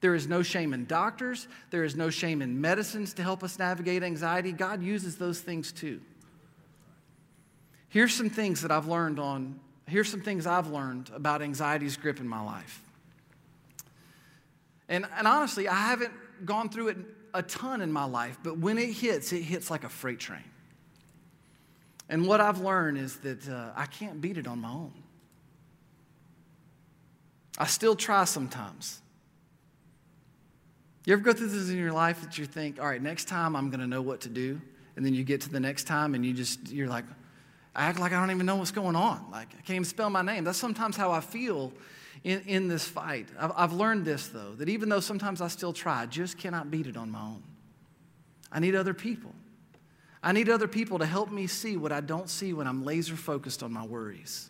[0.00, 3.58] There is no shame in doctors, there is no shame in medicines to help us
[3.58, 4.52] navigate anxiety.
[4.52, 6.00] God uses those things too.
[7.88, 12.20] Here's some things that I've learned on here's some things I've learned about anxiety's grip
[12.20, 12.82] in my life.
[14.88, 16.12] And, and honestly, I haven't
[16.44, 16.96] gone through it
[17.34, 20.44] a ton in my life, but when it hits, it hits like a freight train.
[22.08, 24.92] And what I've learned is that uh, I can't beat it on my own.
[27.58, 29.00] I still try sometimes.
[31.04, 33.54] You ever go through this in your life that you think, all right, next time
[33.56, 34.60] I'm going to know what to do?
[34.96, 37.04] And then you get to the next time and you just, you're like,
[37.76, 39.26] I act like I don't even know what's going on.
[39.30, 40.44] Like, I can't even spell my name.
[40.44, 41.74] That's sometimes how I feel
[42.24, 43.28] in, in this fight.
[43.38, 46.70] I've, I've learned this, though, that even though sometimes I still try, I just cannot
[46.70, 47.42] beat it on my own.
[48.50, 49.34] I need other people.
[50.22, 53.14] I need other people to help me see what I don't see when I'm laser
[53.14, 54.48] focused on my worries.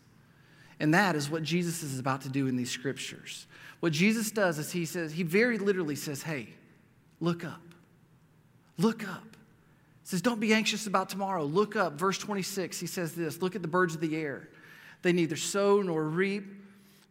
[0.78, 3.48] And that is what Jesus is about to do in these scriptures.
[3.80, 6.50] What Jesus does is he says, he very literally says, Hey,
[7.18, 7.60] look up.
[8.78, 9.35] Look up
[10.06, 11.44] says, Don't be anxious about tomorrow.
[11.44, 11.94] Look up.
[11.94, 14.48] Verse 26, he says this Look at the birds of the air.
[15.02, 16.44] They neither sow nor reap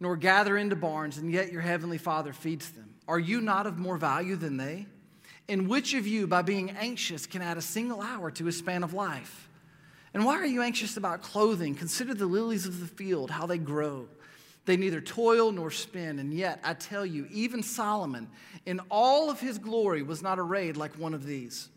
[0.00, 2.94] nor gather into barns, and yet your heavenly Father feeds them.
[3.08, 4.86] Are you not of more value than they?
[5.48, 8.82] And which of you, by being anxious, can add a single hour to his span
[8.82, 9.48] of life?
[10.12, 11.74] And why are you anxious about clothing?
[11.74, 14.08] Consider the lilies of the field, how they grow.
[14.64, 16.18] They neither toil nor spin.
[16.18, 18.28] And yet, I tell you, even Solomon,
[18.64, 21.68] in all of his glory, was not arrayed like one of these.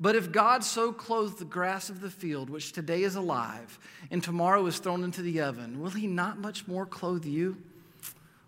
[0.00, 3.78] But if God so clothed the grass of the field, which today is alive
[4.10, 7.56] and tomorrow is thrown into the oven, will he not much more clothe you?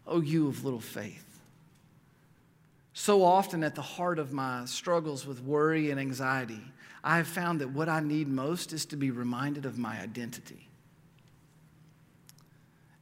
[0.06, 1.26] O oh, you of little faith.
[2.92, 6.60] So often, at the heart of my struggles with worry and anxiety,
[7.02, 10.68] I have found that what I need most is to be reminded of my identity.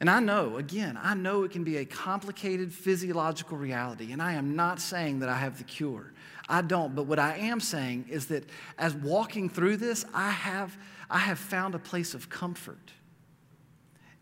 [0.01, 4.35] And I know, again, I know it can be a complicated physiological reality, and I
[4.35, 6.13] am not saying that I have the cure.
[6.49, 8.45] I don't, but what I am saying is that
[8.79, 10.77] as walking through this, I have,
[11.11, 12.93] I have found a place of comfort.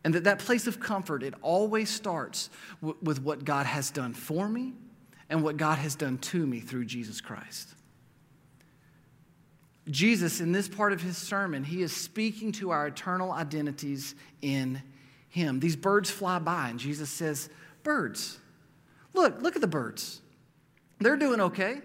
[0.02, 4.12] And that that place of comfort, it always starts w- with what God has done
[4.12, 4.72] for me
[5.28, 7.74] and what God has done to me through Jesus Christ.
[9.88, 14.82] Jesus, in this part of his sermon, he is speaking to our eternal identities in
[15.28, 15.60] him.
[15.60, 17.48] These birds fly by, and Jesus says,
[17.84, 18.38] Birds,
[19.14, 20.20] look, look at the birds.
[20.98, 21.82] They're doing okay.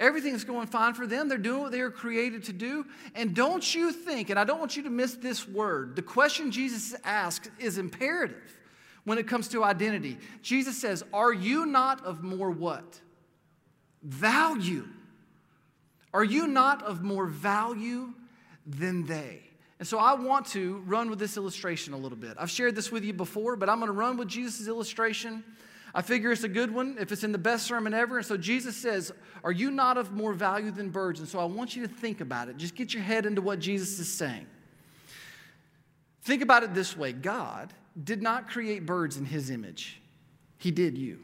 [0.00, 1.28] Everything's going fine for them.
[1.28, 2.84] They're doing what they were created to do.
[3.14, 6.50] And don't you think, and I don't want you to miss this word, the question
[6.50, 8.58] Jesus asks is imperative
[9.04, 10.18] when it comes to identity.
[10.42, 13.00] Jesus says, Are you not of more what?
[14.02, 14.88] Value.
[16.12, 18.14] Are you not of more value
[18.66, 19.40] than they?
[19.78, 22.36] And so I want to run with this illustration a little bit.
[22.38, 25.44] I've shared this with you before, but I'm going to run with Jesus' illustration.
[25.94, 28.18] I figure it's a good one if it's in the best sermon ever.
[28.18, 29.12] And so Jesus says,
[29.44, 31.20] Are you not of more value than birds?
[31.20, 32.56] And so I want you to think about it.
[32.56, 34.46] Just get your head into what Jesus is saying.
[36.22, 40.00] Think about it this way God did not create birds in his image,
[40.58, 41.20] he did you.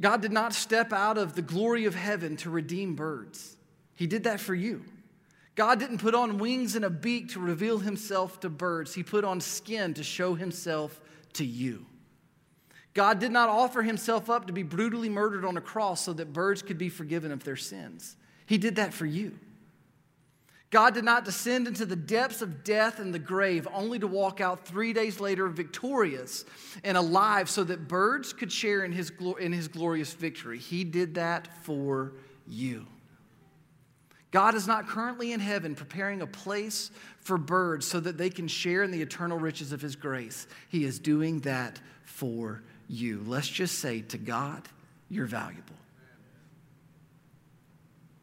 [0.00, 3.56] God did not step out of the glory of heaven to redeem birds,
[3.94, 4.84] he did that for you.
[5.56, 8.92] God didn't put on wings and a beak to reveal himself to birds.
[8.92, 11.00] He put on skin to show himself
[11.34, 11.86] to you.
[12.94, 16.32] God did not offer himself up to be brutally murdered on a cross so that
[16.32, 18.16] birds could be forgiven of their sins.
[18.46, 19.38] He did that for you.
[20.70, 24.40] God did not descend into the depths of death and the grave only to walk
[24.40, 26.44] out three days later victorious
[26.82, 30.58] and alive so that birds could share in his, in his glorious victory.
[30.58, 32.14] He did that for
[32.46, 32.86] you.
[34.32, 38.48] God is not currently in heaven preparing a place for birds so that they can
[38.48, 40.48] share in the eternal riches of his grace.
[40.68, 43.22] He is doing that for you.
[43.26, 44.62] Let's just say to God,
[45.08, 45.76] you're valuable.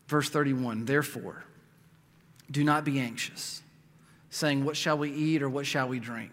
[0.07, 1.43] Verse 31 Therefore,
[2.49, 3.61] do not be anxious,
[4.29, 6.31] saying, What shall we eat or what shall we drink?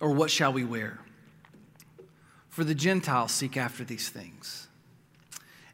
[0.00, 0.98] Or what shall we wear?
[2.48, 4.68] For the Gentiles seek after these things,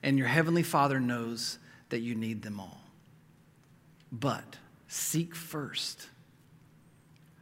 [0.02, 1.58] and your heavenly Father knows
[1.88, 2.80] that you need them all.
[4.12, 4.56] But
[4.86, 6.08] seek first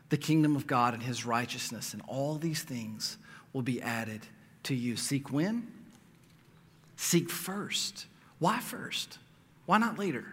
[0.09, 3.19] the kingdom of God and his righteousness, and all these things
[3.53, 4.21] will be added
[4.65, 4.97] to you.
[4.97, 5.67] Seek when?
[6.97, 8.07] Seek first.
[8.39, 9.19] Why first?
[9.67, 10.25] Why not later?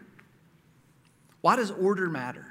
[1.42, 2.46] Why does order matter?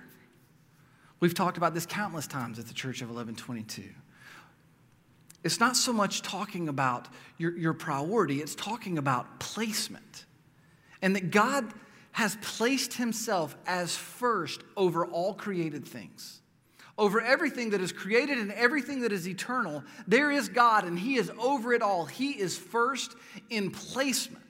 [1.20, 3.84] We've talked about this countless times at the Church of 1122.
[5.44, 7.08] It's not so much talking about
[7.38, 10.26] your, your priority, it's talking about placement.
[11.00, 11.72] And that God
[12.12, 16.41] has placed himself as first over all created things.
[16.98, 21.16] Over everything that is created and everything that is eternal, there is God and He
[21.16, 22.04] is over it all.
[22.04, 23.14] He is first
[23.50, 24.42] in placement.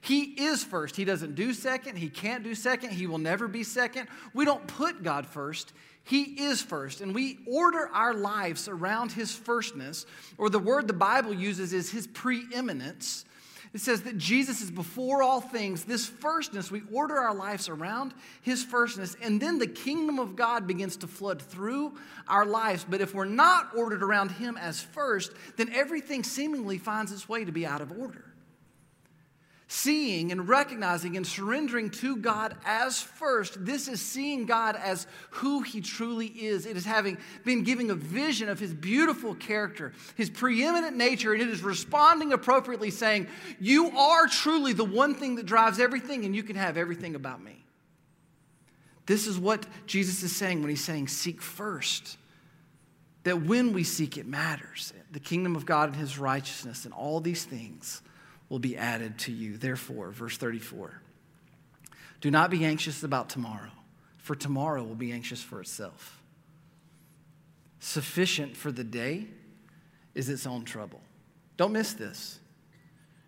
[0.00, 0.96] He is first.
[0.96, 1.96] He doesn't do second.
[1.96, 2.90] He can't do second.
[2.90, 4.08] He will never be second.
[4.34, 5.72] We don't put God first.
[6.02, 7.00] He is first.
[7.00, 10.04] And we order our lives around His firstness,
[10.36, 13.24] or the word the Bible uses is His preeminence.
[13.74, 15.84] It says that Jesus is before all things.
[15.84, 20.68] This firstness, we order our lives around His firstness, and then the kingdom of God
[20.68, 21.96] begins to flood through
[22.28, 22.86] our lives.
[22.88, 27.44] But if we're not ordered around Him as first, then everything seemingly finds its way
[27.44, 28.24] to be out of order
[29.66, 33.64] seeing and recognizing and surrendering to God as first.
[33.64, 36.66] This is seeing God as who He truly is.
[36.66, 41.42] It is having been giving a vision of His beautiful character, His preeminent nature, and
[41.42, 43.26] it is responding appropriately, saying,
[43.58, 47.42] You are truly the one thing that drives everything, and you can have everything about
[47.42, 47.64] me.
[49.06, 52.18] This is what Jesus is saying when He's saying, Seek first.
[53.24, 54.92] That when we seek, it matters.
[55.10, 58.02] The kingdom of God and His righteousness and all these things
[58.48, 59.56] will be added to you.
[59.56, 61.00] Therefore, verse 34
[62.24, 63.70] do not be anxious about tomorrow,
[64.16, 66.22] for tomorrow will be anxious for itself.
[67.80, 69.26] sufficient for the day
[70.14, 71.02] is its own trouble.
[71.58, 72.40] Don't miss this.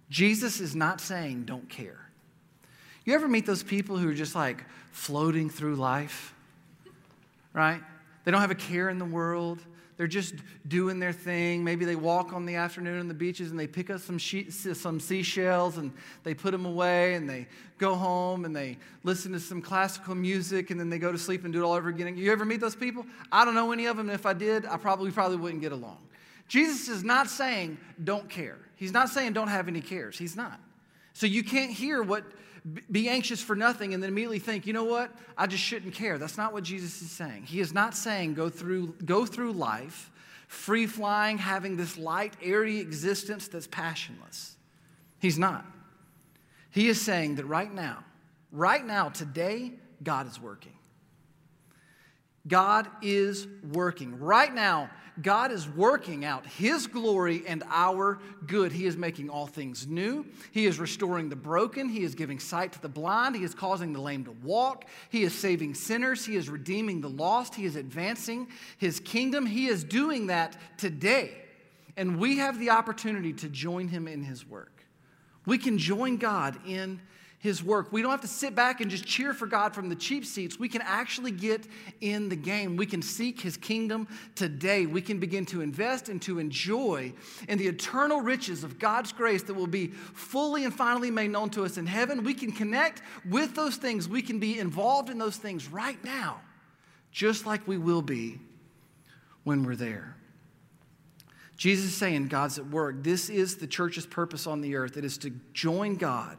[0.09, 2.09] Jesus is not saying don't care.
[3.05, 6.35] You ever meet those people who are just like floating through life?
[7.53, 7.83] Right?
[8.27, 9.61] They don't have a care in the world.
[9.97, 10.35] They're just
[10.67, 11.63] doing their thing.
[11.63, 14.51] Maybe they walk on the afternoon on the beaches and they pick up some, she-
[14.51, 15.93] some seashells and
[16.25, 17.47] they put them away and they
[17.79, 21.45] go home and they listen to some classical music and then they go to sleep
[21.45, 22.17] and do it all over again.
[22.17, 23.07] You ever meet those people?
[23.31, 24.11] I don't know any of them.
[24.11, 25.99] If I did, I probably probably wouldn't get along.
[26.49, 28.59] Jesus is not saying don't care.
[28.75, 30.19] He's not saying don't have any cares.
[30.19, 30.59] He's not.
[31.13, 32.25] So you can't hear what
[32.91, 35.11] be anxious for nothing and then immediately think, you know what?
[35.39, 36.19] I just shouldn't care.
[36.19, 37.45] That's not what Jesus is saying.
[37.45, 40.11] He is not saying go through, go through life
[40.47, 44.57] free flying, having this light, airy existence that's passionless.
[45.19, 45.65] He's not.
[46.71, 48.05] He is saying that right now,
[48.53, 50.73] right now, today, God is working.
[52.47, 54.21] God is working.
[54.21, 54.91] Right now,
[55.23, 58.73] God is working out His glory and our good.
[58.73, 60.27] He is making all things new.
[60.53, 61.89] He is restoring the broken.
[61.89, 63.35] He is giving sight to the blind.
[63.35, 64.85] He is causing the lame to walk.
[65.09, 66.25] He is saving sinners.
[66.25, 67.55] He is redeeming the lost.
[67.55, 68.49] He is advancing
[68.79, 69.47] His kingdom.
[69.47, 71.43] He is doing that today.
[71.97, 74.85] And we have the opportunity to join Him in His work.
[75.47, 77.01] We can join God in
[77.47, 77.93] his work.
[77.93, 80.59] We don't have to sit back and just cheer for God from the cheap seats.
[80.59, 81.65] We can actually get
[82.01, 82.77] in the game.
[82.77, 84.85] We can seek his kingdom today.
[84.85, 87.13] We can begin to invest and to enjoy
[87.49, 91.49] in the eternal riches of God's grace that will be fully and finally made known
[91.51, 92.25] to us in heaven.
[92.25, 94.09] We can connect with those things.
[94.09, 96.41] We can be involved in those things right now,
[97.13, 98.41] just like we will be
[99.45, 100.17] when we're there.
[101.57, 103.03] Jesus is saying God's at work.
[103.03, 104.97] This is the church's purpose on the earth.
[104.97, 106.37] It is to join God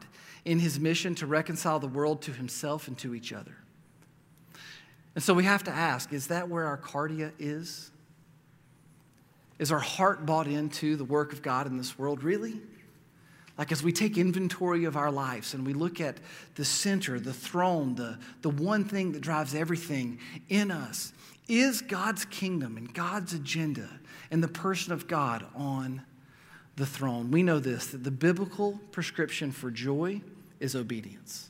[0.47, 3.57] in his mission to reconcile the world to himself and to each other.
[5.13, 7.91] And so we have to ask is that where our kardia is?
[9.59, 12.23] Is our heart bought into the work of God in this world?
[12.23, 12.61] Really?
[13.57, 16.17] Like as we take inventory of our lives and we look at
[16.55, 21.11] the center, the throne, the, the one thing that drives everything in us,
[21.49, 23.89] is God's kingdom and God's agenda
[24.31, 26.03] and the person of God on
[26.77, 27.31] the throne?
[27.31, 30.21] We know this that the biblical prescription for joy
[30.59, 31.49] is obedience.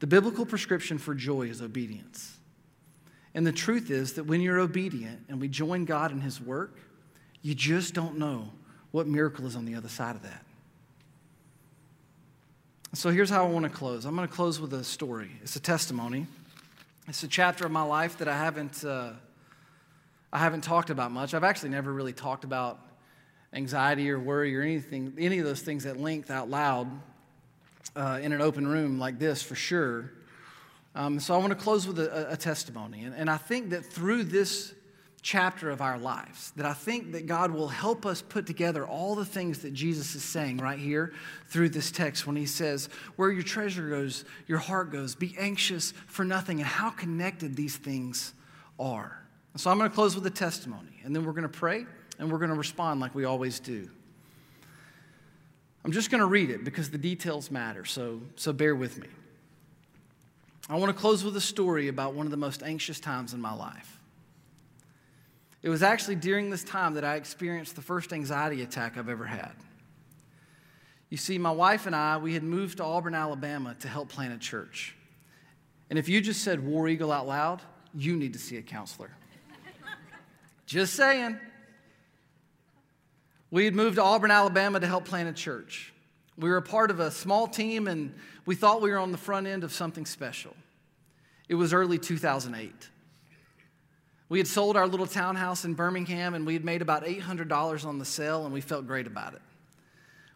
[0.00, 2.36] The biblical prescription for joy is obedience.
[3.34, 6.78] And the truth is that when you're obedient and we join God in His work,
[7.42, 8.50] you just don't know
[8.90, 10.44] what miracle is on the other side of that.
[12.94, 14.06] So here's how I want to close.
[14.06, 15.30] I'm going to close with a story.
[15.42, 16.26] It's a testimony.
[17.08, 19.10] It's a chapter of my life that I haven't, uh,
[20.32, 21.34] I haven't talked about much.
[21.34, 22.80] I've actually never really talked about
[23.52, 26.88] anxiety or worry or anything, any of those things at length out loud
[27.94, 30.12] uh, in an open room like this for sure.
[30.94, 33.04] Um, so I want to close with a, a testimony.
[33.04, 34.74] And, and I think that through this
[35.22, 39.14] chapter of our lives, that I think that God will help us put together all
[39.14, 41.12] the things that Jesus is saying right here
[41.48, 45.14] through this text when he says, Where your treasure goes, your heart goes.
[45.14, 48.32] Be anxious for nothing, and how connected these things
[48.78, 49.20] are.
[49.56, 51.86] So I'm going to close with a testimony, and then we're going to pray
[52.18, 53.88] and we're going to respond like we always do.
[55.86, 59.06] I'm just going to read it because the details matter, so, so bear with me.
[60.68, 63.40] I want to close with a story about one of the most anxious times in
[63.40, 64.00] my life.
[65.62, 69.26] It was actually during this time that I experienced the first anxiety attack I've ever
[69.26, 69.52] had.
[71.08, 74.34] You see, my wife and I, we had moved to Auburn, Alabama to help plant
[74.34, 74.96] a church.
[75.88, 77.62] And if you just said War Eagle out loud,
[77.94, 79.12] you need to see a counselor.
[80.66, 81.38] just saying.
[83.50, 85.92] We had moved to Auburn, Alabama to help plant a church.
[86.36, 89.18] We were a part of a small team and we thought we were on the
[89.18, 90.54] front end of something special.
[91.48, 92.72] It was early 2008.
[94.28, 97.98] We had sold our little townhouse in Birmingham and we had made about $800 on
[97.98, 99.42] the sale and we felt great about it.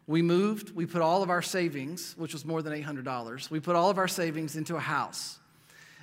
[0.06, 3.76] We moved, we put all of our savings, which was more than $800, we put
[3.76, 5.38] all of our savings into a house.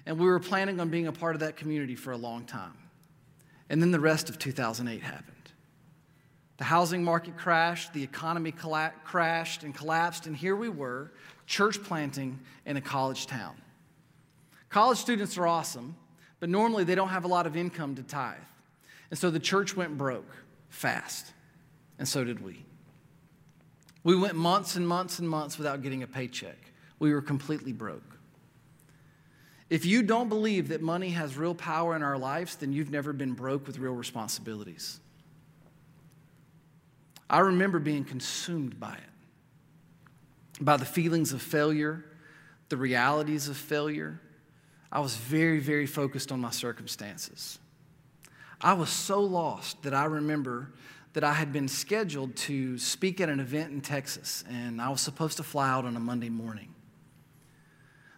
[0.06, 2.78] And we were planning on being a part of that community for a long time.
[3.70, 5.37] And then the rest of 2008 happened.
[6.58, 11.12] The housing market crashed, the economy colla- crashed and collapsed, and here we were,
[11.46, 13.56] church planting in a college town.
[14.70, 15.96] College students are awesome,
[16.40, 18.38] but normally they don't have a lot of income to tithe.
[19.10, 20.30] And so the church went broke
[20.70, 21.32] fast,
[22.00, 22.66] and so did we.
[24.04, 26.58] We went months and months and months without getting a paycheck.
[27.00, 28.18] We were completely broke.
[29.70, 33.14] If you don't believe that money has real power in our lives, then you've never
[33.14, 35.00] been broke with real responsibilities.
[37.30, 42.06] I remember being consumed by it, by the feelings of failure,
[42.70, 44.20] the realities of failure.
[44.92, 47.60] I was very, very focused on my circumstances.
[48.62, 50.72] I was so lost that I remember
[51.14, 55.02] that I had been scheduled to speak at an event in Texas, and I was
[55.02, 56.74] supposed to fly out on a Monday morning.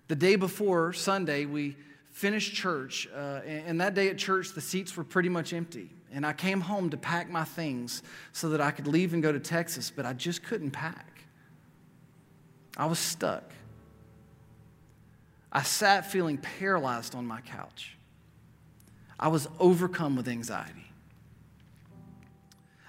[0.08, 1.78] The day before Sunday, we
[2.12, 5.90] finished church, uh, and that day at church, the seats were pretty much empty.
[6.12, 8.02] And I came home to pack my things
[8.34, 11.24] so that I could leave and go to Texas, but I just couldn't pack.
[12.78, 13.52] I was stuck.
[15.52, 17.98] I sat feeling paralyzed on my couch.
[19.20, 20.86] I was overcome with anxiety.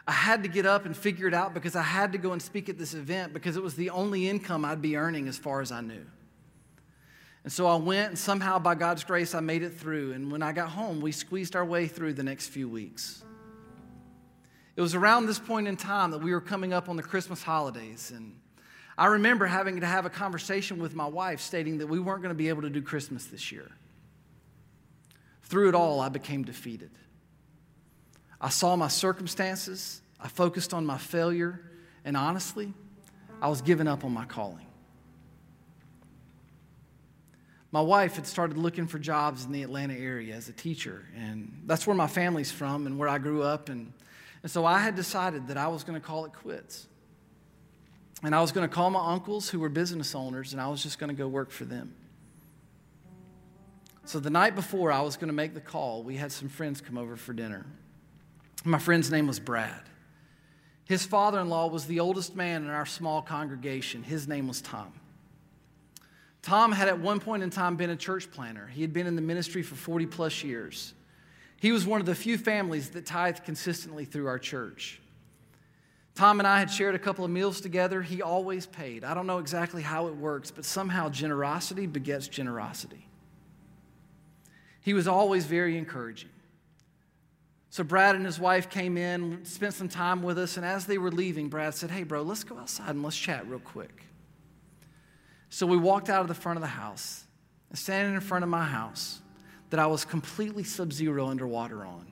[0.06, 2.40] I had to get up and figure it out because I had to go and
[2.40, 5.60] speak at this event because it was the only income I'd be earning as far
[5.60, 6.04] as I knew.
[7.42, 10.12] And so I went, and somehow by God's grace, I made it through.
[10.12, 13.24] And when I got home, we squeezed our way through the next few weeks.
[14.76, 17.42] It was around this point in time that we were coming up on the Christmas
[17.42, 18.12] holidays.
[18.14, 18.38] And
[18.96, 22.34] I remember having to have a conversation with my wife stating that we weren't going
[22.34, 23.70] to be able to do Christmas this year.
[25.42, 26.90] Through it all, I became defeated.
[28.40, 31.60] I saw my circumstances, I focused on my failure,
[32.04, 32.72] and honestly,
[33.42, 34.66] I was giving up on my calling.
[37.72, 41.62] My wife had started looking for jobs in the Atlanta area as a teacher, and
[41.66, 43.68] that's where my family's from and where I grew up.
[43.68, 43.92] And,
[44.42, 46.88] and so I had decided that I was going to call it quits.
[48.22, 50.82] And I was going to call my uncles who were business owners, and I was
[50.82, 51.94] just going to go work for them.
[54.04, 56.80] So the night before I was going to make the call, we had some friends
[56.80, 57.64] come over for dinner.
[58.64, 59.82] My friend's name was Brad.
[60.84, 64.02] His father in law was the oldest man in our small congregation.
[64.02, 64.92] His name was Tom.
[66.42, 68.66] Tom had at one point in time been a church planter.
[68.66, 70.94] He had been in the ministry for 40 plus years.
[71.58, 75.00] He was one of the few families that tithed consistently through our church.
[76.14, 78.02] Tom and I had shared a couple of meals together.
[78.02, 79.04] He always paid.
[79.04, 83.06] I don't know exactly how it works, but somehow generosity begets generosity.
[84.80, 86.30] He was always very encouraging.
[87.68, 90.98] So Brad and his wife came in, spent some time with us, and as they
[90.98, 94.04] were leaving, Brad said, Hey, bro, let's go outside and let's chat real quick.
[95.50, 97.24] So we walked out of the front of the house,
[97.74, 99.20] standing in front of my house
[99.70, 102.06] that I was completely sub zero underwater on,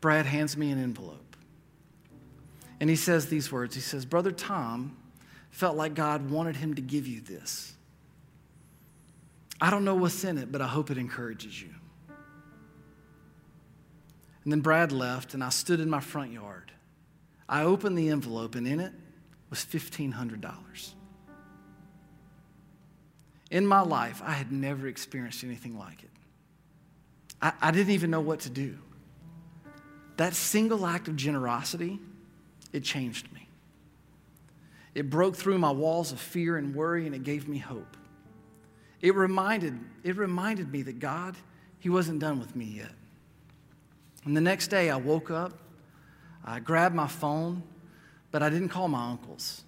[0.00, 1.36] Brad hands me an envelope.
[2.80, 4.96] And he says these words He says, Brother Tom
[5.50, 7.74] felt like God wanted him to give you this.
[9.60, 11.68] I don't know what's in it, but I hope it encourages you.
[14.42, 16.72] And then Brad left, and I stood in my front yard.
[17.48, 18.92] I opened the envelope, and in it
[19.50, 20.94] was $1,500.
[23.52, 26.08] In my life, I had never experienced anything like it.
[27.42, 28.78] I, I didn't even know what to do.
[30.16, 32.00] That single act of generosity,
[32.72, 33.46] it changed me.
[34.94, 37.98] It broke through my walls of fear and worry, and it gave me hope.
[39.02, 41.36] It reminded, it reminded me that God,
[41.78, 42.92] He wasn't done with me yet.
[44.24, 45.52] And the next day, I woke up,
[46.42, 47.62] I grabbed my phone,
[48.30, 49.62] but I didn't call my uncles.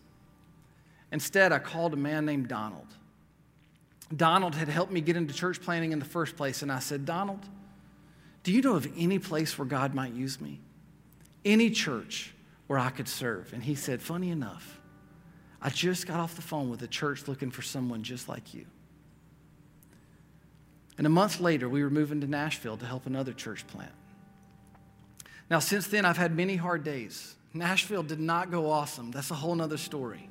[1.13, 2.87] Instead, I called a man named Donald.
[4.15, 6.63] Donald had helped me get into church planting in the first place.
[6.63, 7.41] And I said, Donald,
[8.43, 10.61] do you know of any place where God might use me?
[11.45, 12.35] Any church
[12.67, 13.53] where I could serve?
[13.53, 14.81] And he said, Funny enough,
[15.61, 18.67] I just got off the phone with a church looking for someone just like you.
[20.97, 23.93] And a month later, we were moving to Nashville to help another church plant.
[25.51, 27.35] Now, since then, I've had many hard days.
[27.53, 29.11] Nashville did not go awesome.
[29.11, 30.29] That's a whole other story.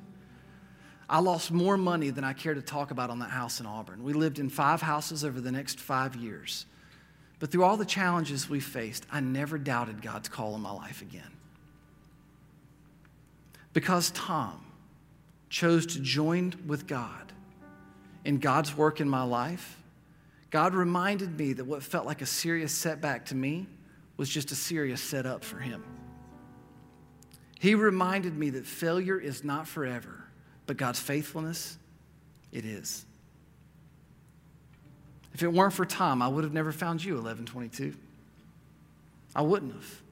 [1.08, 4.02] I lost more money than I care to talk about on that house in Auburn.
[4.02, 6.66] We lived in five houses over the next five years.
[7.38, 11.02] But through all the challenges we faced, I never doubted God's call in my life
[11.02, 11.30] again.
[13.74, 14.64] Because Tom
[15.50, 17.32] chose to join with God
[18.24, 19.78] in God's work in my life,
[20.50, 23.66] God reminded me that what felt like a serious setback to me
[24.16, 25.84] was just a serious setup for him.
[27.58, 30.23] He reminded me that failure is not forever
[30.66, 31.76] but God's faithfulness,
[32.52, 33.04] it is.
[35.34, 37.94] If it weren't for Tom, I would have never found you, 1122.
[39.34, 40.02] I wouldn't have.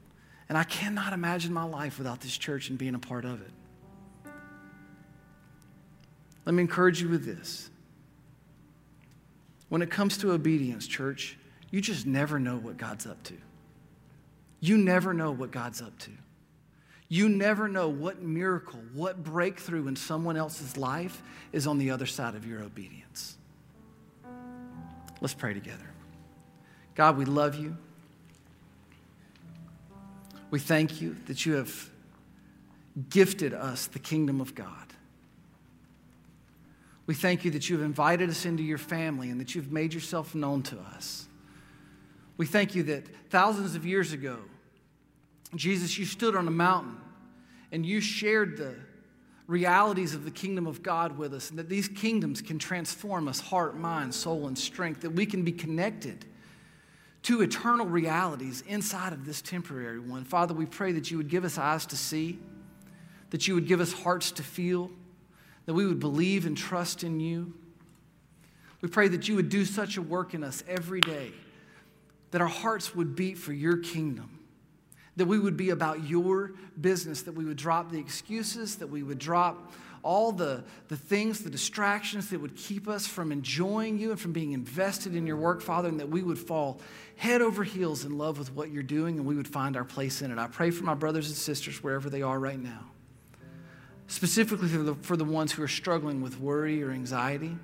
[0.49, 4.31] And I cannot imagine my life without this church and being a part of it.
[6.45, 7.69] Let me encourage you with this.
[9.69, 11.37] When it comes to obedience, church,
[11.71, 13.33] you just never know what God's up to.
[14.59, 16.11] You never know what God's up to.
[17.13, 22.07] You never know what miracle, what breakthrough in someone else's life is on the other
[22.07, 23.37] side of your obedience.
[25.21, 25.85] Let's pray together.
[26.95, 27.77] God, we love you.
[30.49, 31.91] We thank you that you have
[33.11, 34.87] gifted us the kingdom of God.
[37.05, 39.93] We thank you that you have invited us into your family and that you've made
[39.93, 41.27] yourself known to us.
[42.37, 44.39] We thank you that thousands of years ago,
[45.55, 46.97] Jesus, you stood on a mountain
[47.73, 48.75] and you shared the
[49.47, 53.39] realities of the kingdom of God with us, and that these kingdoms can transform us
[53.39, 56.23] heart, mind, soul, and strength, that we can be connected
[57.23, 60.23] to eternal realities inside of this temporary one.
[60.23, 62.37] Father, we pray that you would give us eyes to see,
[63.31, 64.91] that you would give us hearts to feel,
[65.65, 67.53] that we would believe and trust in you.
[68.81, 71.31] We pray that you would do such a work in us every day,
[72.31, 74.32] that our hearts would beat for your kingdom
[75.15, 79.03] that we would be about your business, that we would drop the excuses, that we
[79.03, 84.11] would drop all the, the things, the distractions that would keep us from enjoying you
[84.11, 86.81] and from being invested in your work, Father, and that we would fall
[87.15, 90.21] head over heels in love with what you're doing and we would find our place
[90.21, 90.37] in it.
[90.37, 92.91] I pray for my brothers and sisters wherever they are right now,
[94.07, 97.55] specifically for the, for the ones who are struggling with worry or anxiety.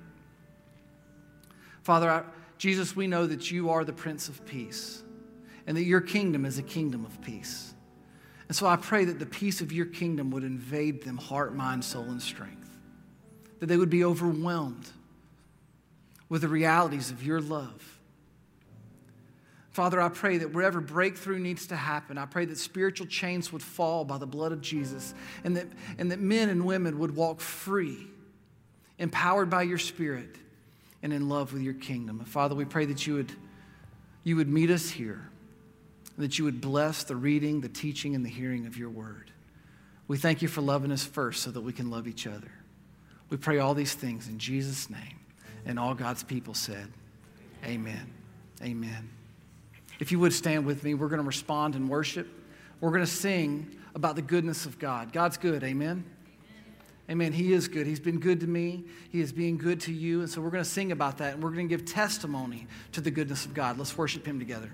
[1.82, 2.22] Father, I,
[2.56, 5.02] Jesus, we know that you are the Prince of Peace
[5.66, 7.74] and that your kingdom is a kingdom of peace.
[8.50, 11.84] And so I pray that the peace of your kingdom would invade them heart, mind,
[11.84, 12.68] soul, and strength.
[13.60, 14.88] That they would be overwhelmed
[16.28, 18.00] with the realities of your love.
[19.70, 23.62] Father, I pray that wherever breakthrough needs to happen, I pray that spiritual chains would
[23.62, 27.40] fall by the blood of Jesus and that, and that men and women would walk
[27.40, 28.08] free,
[28.98, 30.36] empowered by your Spirit,
[31.04, 32.18] and in love with your kingdom.
[32.18, 33.32] And Father, we pray that you would,
[34.24, 35.29] you would meet us here
[36.20, 39.30] that you would bless the reading, the teaching, and the hearing of your word.
[40.08, 42.50] We thank you for loving us first so that we can love each other.
[43.28, 45.20] We pray all these things in Jesus' name.
[45.66, 46.88] And all God's people said,
[47.64, 48.10] Amen.
[48.62, 49.10] Amen.
[49.98, 52.26] If you would stand with me, we're going to respond in worship.
[52.80, 55.12] We're going to sing about the goodness of God.
[55.12, 55.62] God's good.
[55.62, 56.04] Amen.
[57.10, 57.32] Amen.
[57.32, 57.86] He is good.
[57.86, 58.84] He's been good to me.
[59.10, 60.20] He is being good to you.
[60.20, 63.00] And so we're going to sing about that and we're going to give testimony to
[63.00, 63.78] the goodness of God.
[63.78, 64.70] Let's worship Him together.